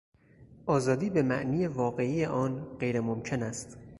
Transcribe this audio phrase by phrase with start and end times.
[0.65, 3.77] آزادی بهمعنی واقعی آن غیر ممکن است.